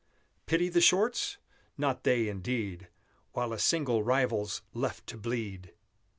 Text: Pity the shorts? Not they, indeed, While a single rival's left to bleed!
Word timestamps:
Pity 0.47 0.67
the 0.67 0.81
shorts? 0.81 1.37
Not 1.77 2.03
they, 2.05 2.27
indeed, 2.27 2.87
While 3.33 3.53
a 3.53 3.59
single 3.59 4.01
rival's 4.01 4.63
left 4.73 5.05
to 5.09 5.17
bleed! 5.19 5.75